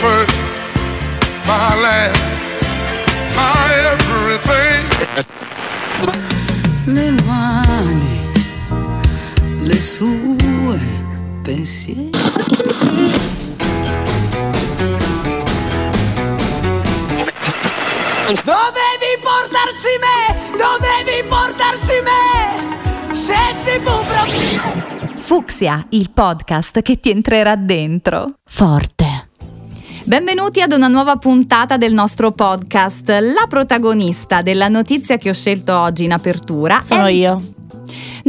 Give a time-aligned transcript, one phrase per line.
[0.00, 0.36] first,
[1.46, 2.22] my last,
[3.36, 4.84] my everything.
[6.86, 8.32] le mani,
[9.62, 10.78] le sue
[11.42, 12.10] pensieri.
[18.44, 20.18] Dovevi portarci me!
[20.56, 23.14] Dovevi portarci me!
[23.14, 25.18] Se si può proprio...
[25.18, 28.34] Fuxia, il podcast che ti entrerà dentro.
[28.44, 29.27] Forte.
[30.08, 33.10] Benvenuti ad una nuova puntata del nostro podcast.
[33.10, 37.10] La protagonista della notizia che ho scelto oggi in apertura Sono è...
[37.10, 37.57] io.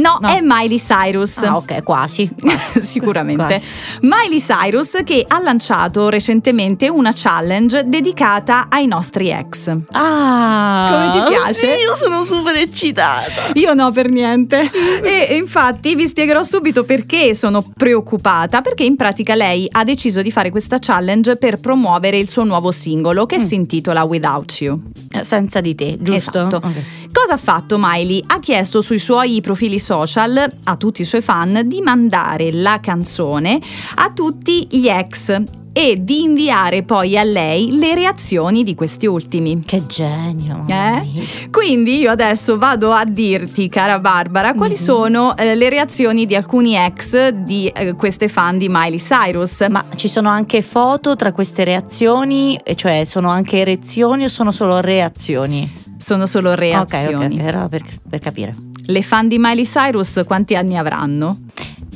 [0.00, 0.28] No, No.
[0.28, 1.38] è Miley Cyrus.
[1.38, 2.28] Ah, ok, quasi.
[2.80, 3.44] Sicuramente.
[3.44, 3.66] Quasi.
[4.02, 9.68] Miley Cyrus che ha lanciato recentemente una challenge dedicata ai nostri ex.
[9.92, 11.66] Ah, Come ti piace?
[11.66, 13.50] Io sono super eccitata.
[13.54, 14.70] Io no per niente.
[15.10, 20.30] E infatti vi spiegherò subito perché sono preoccupata, perché in pratica lei ha deciso di
[20.30, 24.80] fare questa challenge per promuovere il suo nuovo singolo che si intitola Without You.
[25.12, 26.38] Eh, Senza di te, giusto?
[26.46, 26.56] Esatto.
[26.56, 26.82] Ok.
[27.12, 28.22] Cosa ha fatto Miley?
[28.26, 33.58] Ha chiesto sui suoi profili social a tutti i suoi fan di mandare la canzone
[33.96, 39.60] a tutti gli ex e di inviare poi a lei le reazioni di questi ultimi.
[39.64, 40.64] Che genio.
[40.66, 41.48] Eh?
[41.50, 44.78] Quindi io adesso vado a dirti, cara Barbara, quali Mhm.
[44.80, 49.64] sono eh, le reazioni di alcuni ex di eh, queste fan di Miley Cyrus.
[49.70, 54.80] Ma ci sono anche foto tra queste reazioni, cioè sono anche erezioni o sono solo
[54.80, 55.88] reazioni?
[56.00, 57.26] sono solo reazioni.
[57.26, 58.54] Ok, ok, era per, per capire.
[58.90, 61.38] Le fan di Miley Cyrus quanti anni avranno?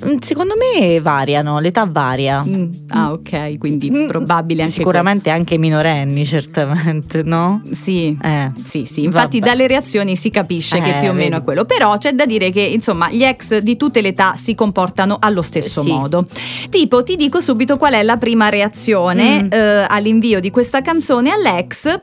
[0.06, 2.45] Mm, Secondo me variano, l'età varia.
[2.47, 7.62] Mm, Ah, ok, quindi Mm, probabile anche Sicuramente anche minorenni, certamente, no?
[7.73, 8.17] Sì.
[8.20, 8.51] Eh.
[8.64, 9.51] Sì, sì, infatti Vabbè.
[9.53, 12.51] dalle reazioni si capisce che Eh, più o meno è quello, però c'è da dire
[12.51, 15.91] che insomma gli ex di tutte le età si comportano allo stesso Sì.
[15.91, 16.27] modo.
[16.70, 19.48] Tipo, ti dico subito qual è la prima reazione Mm.
[19.53, 21.98] eh, all'invio di questa canzone all'ex.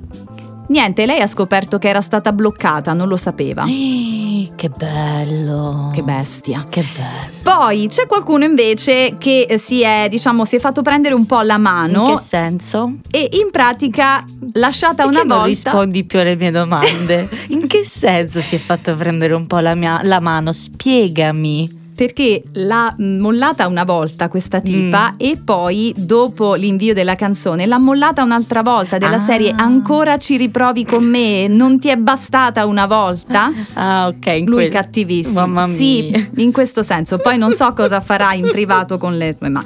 [0.71, 3.65] Niente, lei ha scoperto che era stata bloccata, non lo sapeva.
[3.67, 5.89] Eh, Che bello.
[5.93, 6.65] Che bestia.
[6.69, 7.39] Che bello.
[7.43, 11.41] Poi c'è qualcuno invece che eh, si è, diciamo, si è fatto prendere un po'
[11.41, 12.93] la mano In che senso?
[13.11, 14.23] e in pratica
[14.53, 17.27] lasciata una Perché non volta rispondi più alle mie domande?
[17.49, 20.53] In che senso si è fatto prendere un po' la, mia- la mano?
[20.53, 21.79] Spiegami.
[22.01, 25.15] Perché l'ha mh, mollata una volta questa tipa Mm.
[25.17, 29.19] e poi dopo l'invio della canzone l'ha mollata un'altra volta della Ah.
[29.19, 34.25] serie ancora ci riprovi con me non ti è bastata una volta Ah, ok.
[34.25, 35.75] in lui quel- cattivissimo Mamma mia.
[35.75, 39.63] sì in questo senso poi non so cosa farà in privato con le ma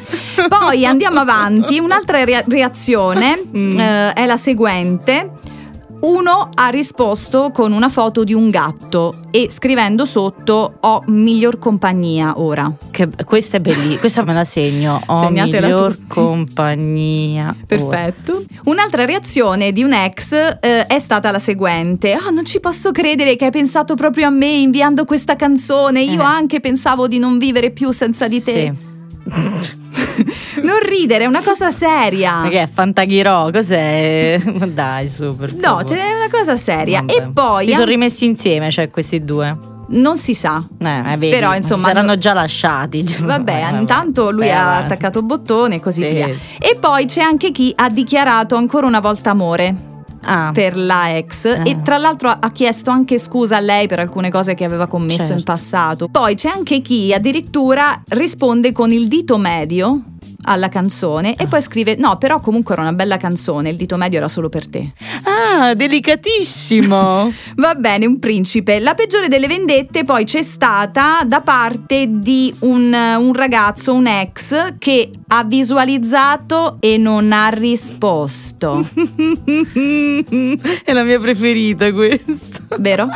[0.49, 3.79] poi andiamo avanti un'altra rea- reazione Mm.
[3.79, 5.29] eh, è la seguente
[6.05, 12.39] uno ha risposto con una foto di un gatto e scrivendo sotto ho miglior compagnia
[12.39, 12.71] ora.
[12.91, 13.99] Che- questa è bellissima.
[13.99, 15.01] Questa me la segno.
[15.07, 16.07] Ho Segnatela miglior tutti.
[16.07, 17.55] compagnia.
[17.65, 18.43] Perfetto.
[18.65, 23.35] Un'altra reazione di un ex eh, è stata la seguente: Ah, non ci posso credere
[23.35, 26.01] che hai pensato proprio a me inviando questa canzone.
[26.03, 26.25] Io Eh.
[26.25, 28.73] anche pensavo di non vivere più senza di te.
[28.77, 28.93] Sì.
[30.63, 32.35] Non ridere, è una cosa seria.
[32.41, 33.51] Ma che è Fantaghirò?
[33.51, 34.39] Cos'è?
[34.71, 35.85] Dai, su, per No, favore.
[35.85, 36.99] c'è una cosa seria.
[37.01, 37.13] Vabbè.
[37.13, 39.57] E poi Si sono rimessi insieme, cioè questi due.
[39.89, 40.63] non si sa.
[40.79, 43.03] Eh, vedi, Però, insomma, saranno no- già lasciati.
[43.21, 44.85] Vabbè, Eh, intanto lui eh, ha vabbè.
[44.85, 46.09] attaccato bottone e così Sì.
[46.09, 46.27] via.
[46.59, 49.93] E poi c'è anche chi ha dichiarato ancora una volta amore.
[50.25, 51.61] Ah, per la ex Ah.
[51.63, 54.87] e tra l'altro ha- ha chiesto anche scusa a lei per alcune cose che aveva
[54.87, 55.33] commesso Certo.
[55.37, 56.07] in passato.
[56.07, 60.01] Poi c'è anche chi addirittura risponde con il dito medio
[60.45, 64.17] alla canzone e poi scrive no però comunque era una bella canzone il dito medio
[64.19, 64.91] era solo per te
[65.23, 67.31] Ah, delicatissimo.
[67.57, 72.93] va bene un principe la peggiore delle vendette poi c'è stata da parte di un,
[72.93, 78.85] un ragazzo un ex che ha visualizzato e non ha risposto
[80.83, 82.64] È la mia preferita questa.
[82.79, 83.07] Vero?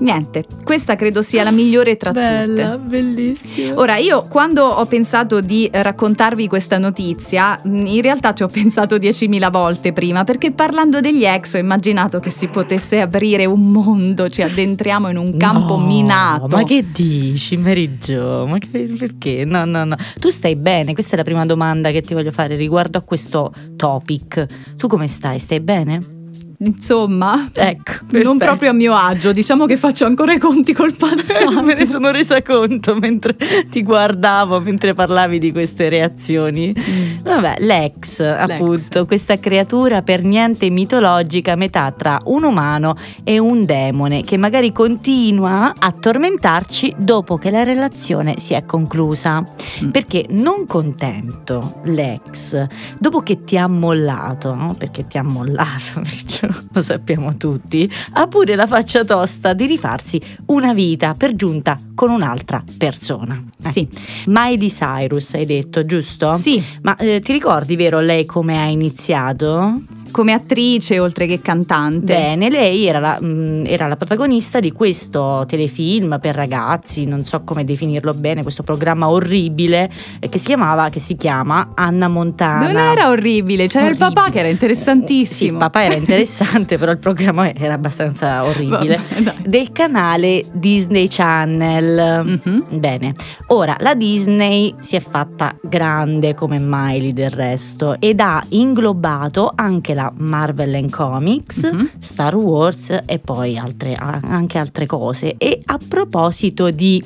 [0.00, 3.80] niente questa credo sia la migliore tra tutte bellissima.
[3.80, 8.48] Ora, io quando ho pensato di eh, raccontarvi questa notizia, mh, in realtà ci ho
[8.48, 13.70] pensato 10.000 volte prima, perché parlando degli ex ho immaginato che si potesse aprire un
[13.70, 16.46] mondo, ci addentriamo in un campo No, minato.
[16.48, 18.46] Ma che dici, Jo?
[18.46, 19.44] Ma che- perché?
[19.44, 19.96] No, no, no.
[20.20, 20.92] Tu stai bene?
[20.92, 24.46] Questa è la prima domanda che ti voglio fare riguardo a questo topic.
[24.76, 25.38] Tu come stai?
[25.38, 26.17] Stai bene?
[26.58, 28.36] Insomma, Ecco, non perfetto.
[28.38, 29.32] proprio a mio agio.
[29.32, 31.62] Diciamo che faccio ancora i conti col passato.
[31.62, 33.36] Me ne sono resa conto mentre
[33.70, 36.74] ti guardavo, mentre parlavi di queste reazioni.
[37.22, 44.22] Vabbè, l'ex, appunto, questa creatura per niente mitologica, metà tra un umano e un demone,
[44.22, 49.44] che magari continua a tormentarci dopo che la relazione si è conclusa.
[49.84, 49.90] Mm.
[49.90, 52.66] Perché non contento l'ex,
[52.98, 54.74] dopo che ti ha mollato, no?
[54.78, 60.20] perché ti ha mollato, perciò lo sappiamo tutti, ha pure la faccia tosta di rifarsi
[60.46, 63.42] una vita per giunta con un'altra persona.
[63.62, 63.68] Eh.
[63.68, 63.88] Sì,
[64.26, 66.34] Miley Cyrus hai detto, giusto?
[66.34, 69.74] sì, Ma eh, ti ricordi, vero, lei come ha iniziato?
[70.10, 72.14] Come attrice oltre che cantante.
[72.14, 77.42] Bene, lei era la, mh, era la protagonista di questo telefilm per ragazzi, non so
[77.44, 79.90] come definirlo bene, questo programma orribile
[80.20, 82.66] eh, che si chiamava, che si chiama Anna Montana.
[82.72, 84.12] Non era orribile, c'era il Orribile.
[84.14, 85.52] papà che era Sì, interessantissimo.
[85.52, 89.00] il papà era interessante, però il programma era abbastanza orribile.
[89.18, 89.34] Vabbè.
[89.46, 92.40] Del canale Disney Channel.
[92.44, 92.64] Mhm.
[92.78, 93.14] Bene,
[93.48, 99.94] ora la Disney si è fatta grande come Miley del resto ed ha inglobato anche
[99.94, 101.90] la Marvel Comics, Mhm.
[101.98, 105.34] Star Wars e poi altre, anche altre cose.
[105.36, 107.02] E a proposito di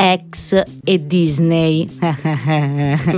[0.00, 1.84] ex e Disney,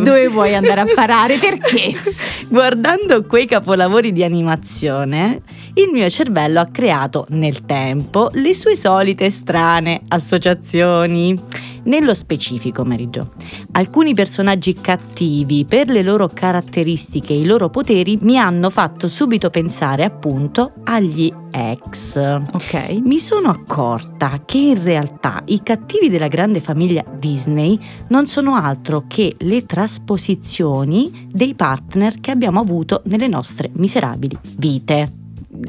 [0.03, 1.37] Dove vuoi andare a parare?
[1.37, 1.93] Perché?
[2.49, 5.43] Guardando quei capolavori di animazione,
[5.75, 11.39] il mio cervello ha creato nel tempo le sue solite strane associazioni.
[11.83, 13.33] Nello specifico, Marigio,
[13.73, 19.51] alcuni personaggi cattivi per le loro caratteristiche e i loro poteri mi hanno fatto subito
[19.51, 22.17] pensare appunto agli ex.
[22.53, 23.01] Ok.
[23.05, 29.05] Mi sono accorta che in realtà i cattivi della grande famiglia Disney non sono altro
[29.07, 35.13] che le trasposizioni dei partner che abbiamo avuto nelle nostre miserabili vite.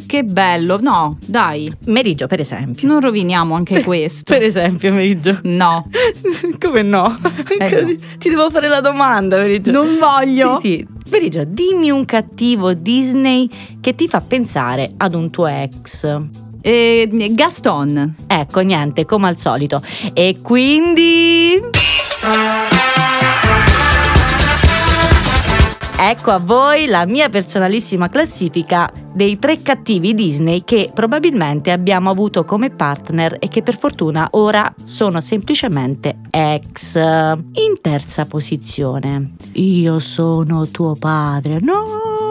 [0.05, 0.79] Che bello.
[0.79, 2.87] No, dai, Merigio, per esempio.
[2.87, 4.31] non roviniamo anche questo.
[4.33, 5.39] Per esempio, Merigio.
[5.43, 5.85] No,
[6.59, 7.17] Come no?
[7.59, 7.95] Eh no.
[8.17, 9.71] Ti devo fare la domanda, Merigio.
[9.71, 10.59] non voglio.
[10.59, 10.87] Sì, sì.
[11.11, 13.49] Merigio, dimmi un cattivo Disney
[13.81, 16.21] che ti fa pensare ad un tuo ex.
[16.61, 18.15] Eh, Gaston.
[18.27, 19.83] Ecco, niente, come al solito.
[20.13, 21.59] E quindi...
[26.03, 32.43] Ecco a voi la mia personalissima classifica dei tre cattivi Disney che probabilmente abbiamo avuto
[32.43, 36.95] come partner e che per fortuna ora sono semplicemente ex.
[36.95, 41.59] In terza posizione, io sono tuo padre.
[41.61, 42.30] No!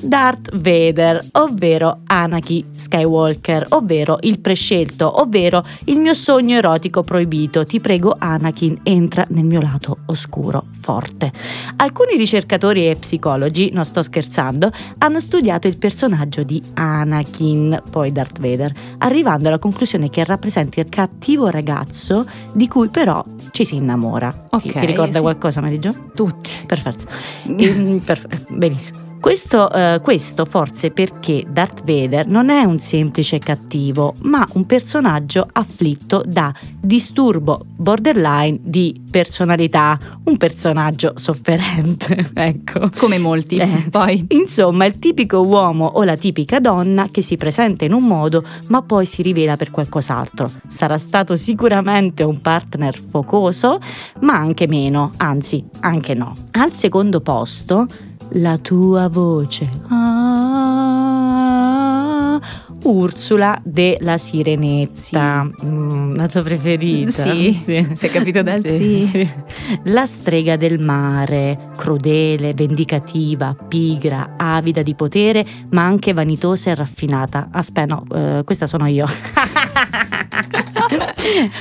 [0.00, 7.64] Darth Vader, ovvero Anakin Skywalker, ovvero il prescelto, ovvero il mio sogno erotico proibito.
[7.64, 11.32] Ti prego, Anakin, entra nel mio lato oscuro, forte.
[11.76, 18.40] Alcuni ricercatori e psicologi, non sto scherzando, hanno studiato il personaggio di Anakin, poi Darth
[18.40, 24.30] Vader, arrivando alla conclusione che rappresenta il cattivo ragazzo di cui però ci si innamora.
[24.30, 25.20] Ti- Ok, ti ricorda sì.
[25.22, 25.94] qualcosa, Marigio?
[26.14, 26.50] Tutti.
[26.66, 27.04] Perfetto.
[27.58, 29.06] Ehm, perf- benissimo.
[29.20, 35.44] Questo, eh, questo forse perché Darth Vader non è un semplice cattivo, ma un personaggio
[35.52, 42.90] afflitto da disturbo borderline di personalità, un personaggio sofferente, ecco.
[42.96, 43.56] Come molti.
[43.56, 43.88] Eh.
[43.90, 44.24] Poi.
[44.28, 48.82] Insomma, il tipico uomo o la tipica donna che si presenta in un modo ma
[48.82, 50.48] poi si rivela per qualcos'altro.
[50.68, 53.37] Sarà stato sicuramente un partner focoso,
[54.20, 56.34] ma anche meno, anzi, anche no.
[56.52, 57.86] Al secondo posto,
[58.32, 59.68] la tua voce.
[59.88, 60.38] Ah,
[62.84, 65.48] Ursula della Sirenetta.
[65.64, 67.22] Mm, la tua preferita?
[67.22, 69.28] Sì, si è capito dal sì.
[69.84, 77.48] La strega del mare, crudele, vendicativa, pigra, avida di potere, ma anche vanitosa e raffinata.
[77.52, 79.06] Aspetta, no, eh, questa sono io.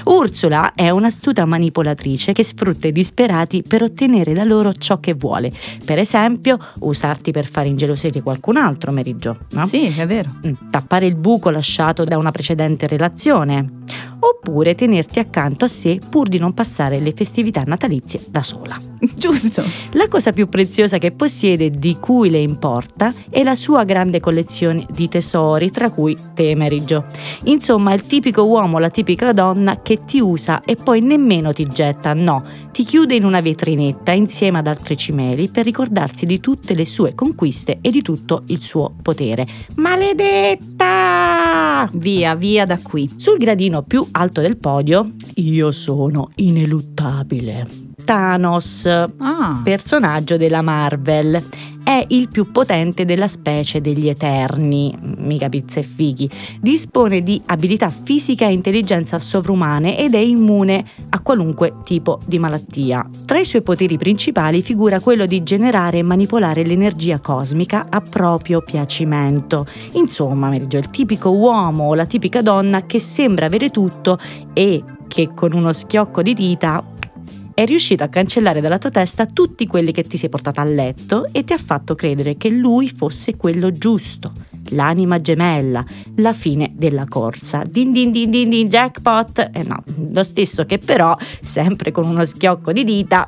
[0.05, 5.51] Ursula è un'astuta manipolatrice che sfrutta i disperati per ottenere da loro ciò che vuole.
[5.83, 9.37] Per esempio, usarti per fare ingelosire qualcun altro, Merigio.
[9.51, 9.65] No?
[9.65, 10.35] Sì, è vero.
[10.45, 13.65] Mm, tappare il buco lasciato da una precedente relazione,
[14.19, 18.77] oppure tenerti accanto a sé pur di non passare le festività natalizie da sola.
[19.15, 19.63] Giusto.
[19.91, 24.85] La cosa più preziosa che possiede di cui le importa è la sua grande collezione
[24.89, 27.05] di tesori, tra cui te, Merigio.
[27.43, 32.13] Insomma, il tipico uomo, la tipica donna che ti usa e poi nemmeno ti getta,
[32.13, 36.85] no, ti chiude in una vetrinetta insieme ad altri cimeli per ricordarsi di tutte le
[36.85, 39.45] sue conquiste e di tutto il suo potere.
[39.75, 41.36] Maledetta!
[41.93, 43.09] Via, via da qui.
[43.15, 47.67] Sul gradino più alto del podio, io sono ineluttabile.
[48.03, 49.61] Thanos, Ah.
[49.63, 51.43] personaggio della Marvel.
[51.87, 56.29] È il più potente della specie degli Eterni, mica pizza e fighi.
[56.59, 63.09] Dispone di abilità fisica e intelligenza sovrumane ed è immune a qualunque tipo di malattia.
[63.23, 68.59] Tra i suoi poteri principali figura quello di generare e manipolare l'energia cosmica a proprio
[68.59, 69.65] piacimento.
[69.93, 74.19] Insomma, Merigio, il tipico uomo o la tipica donna che sembra avere tutto
[74.51, 76.83] e che con uno schiocco di dita
[77.57, 81.25] è riuscito a cancellare dalla tua testa tutti quelli che ti sei portato a letto
[81.31, 84.31] e ti ha fatto credere che lui fosse quello giusto,
[84.69, 85.83] l'anima gemella,
[86.17, 87.63] la fine della corsa.
[87.67, 89.49] Din din din din din jackpot.
[89.51, 93.25] Eh no, lo stesso che però, sempre con uno schiocco di dita,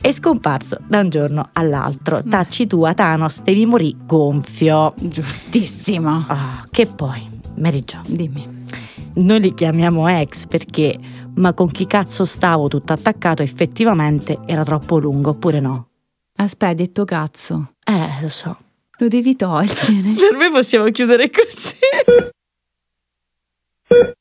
[0.00, 2.22] è scomparso da un giorno all'altro.
[2.22, 4.94] Tacci tua, Thanos, devi morire gonfio.
[4.98, 6.24] Giustissimo.
[6.26, 7.20] Ah, che poi,
[7.56, 8.57] Mary Jo, Dimmi
[9.18, 10.98] noi li chiamiamo ex perché
[11.36, 15.88] ma con chi cazzo stavo tutto attaccato effettivamente era troppo lungo oppure no?
[16.36, 17.74] Aspetta, hai detto cazzo.
[17.84, 18.56] Eh, lo so.
[18.98, 20.14] Lo devi togliere.
[20.18, 21.76] per me possiamo chiudere così.